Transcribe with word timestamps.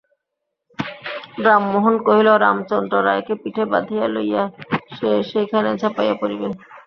রামমোহন 1.45 1.95
কহিল, 2.05 2.27
রামচন্দ্র 2.43 2.95
রায়কে 3.07 3.33
পিঠে 3.41 3.63
বাঁধিয়া 3.71 4.05
লইয়া 4.07 4.43
সে 4.95 5.09
সেইখানে 5.31 5.69
ঝাঁপাইয়া 5.81 6.15
পড়িবে। 6.21 6.47